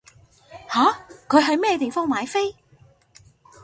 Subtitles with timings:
[0.67, 0.81] 吓？
[1.29, 2.55] 佢喺咩地方買飛？